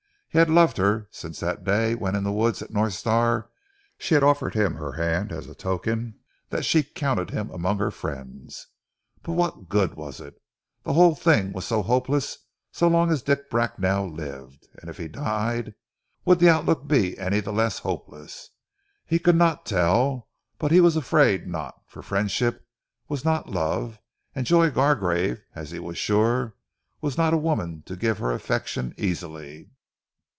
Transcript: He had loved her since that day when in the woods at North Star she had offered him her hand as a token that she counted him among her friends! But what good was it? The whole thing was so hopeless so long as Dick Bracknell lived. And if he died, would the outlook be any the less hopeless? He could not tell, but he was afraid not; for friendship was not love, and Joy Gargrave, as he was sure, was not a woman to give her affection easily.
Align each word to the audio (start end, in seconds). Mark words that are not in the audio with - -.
He 0.33 0.37
had 0.37 0.49
loved 0.49 0.77
her 0.77 1.09
since 1.11 1.41
that 1.41 1.65
day 1.65 1.93
when 1.93 2.15
in 2.15 2.23
the 2.23 2.31
woods 2.31 2.61
at 2.61 2.71
North 2.71 2.93
Star 2.93 3.49
she 3.97 4.13
had 4.13 4.23
offered 4.23 4.53
him 4.55 4.75
her 4.75 4.93
hand 4.93 5.29
as 5.29 5.45
a 5.49 5.53
token 5.53 6.17
that 6.49 6.63
she 6.63 6.83
counted 6.83 7.31
him 7.31 7.49
among 7.51 7.79
her 7.79 7.91
friends! 7.91 8.67
But 9.23 9.33
what 9.33 9.67
good 9.67 9.95
was 9.95 10.21
it? 10.21 10.41
The 10.83 10.93
whole 10.93 11.15
thing 11.15 11.51
was 11.51 11.65
so 11.67 11.81
hopeless 11.81 12.37
so 12.71 12.87
long 12.87 13.11
as 13.11 13.21
Dick 13.23 13.49
Bracknell 13.49 14.09
lived. 14.09 14.69
And 14.79 14.89
if 14.89 14.95
he 14.97 15.09
died, 15.09 15.73
would 16.23 16.39
the 16.39 16.47
outlook 16.47 16.87
be 16.87 17.17
any 17.19 17.41
the 17.41 17.51
less 17.51 17.79
hopeless? 17.79 18.51
He 19.05 19.19
could 19.19 19.35
not 19.35 19.65
tell, 19.65 20.29
but 20.57 20.71
he 20.71 20.79
was 20.79 20.95
afraid 20.95 21.45
not; 21.45 21.75
for 21.87 22.01
friendship 22.01 22.65
was 23.09 23.25
not 23.25 23.49
love, 23.51 23.99
and 24.33 24.47
Joy 24.47 24.69
Gargrave, 24.71 25.41
as 25.55 25.71
he 25.71 25.79
was 25.79 25.97
sure, 25.97 26.55
was 27.01 27.17
not 27.17 27.33
a 27.33 27.37
woman 27.37 27.83
to 27.85 27.97
give 27.97 28.19
her 28.19 28.31
affection 28.31 28.93
easily. 28.97 29.69